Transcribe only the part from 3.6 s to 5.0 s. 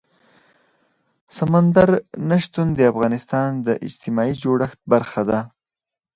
د اجتماعي جوړښت